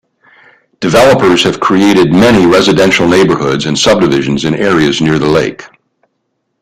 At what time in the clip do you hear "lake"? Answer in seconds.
5.27-5.63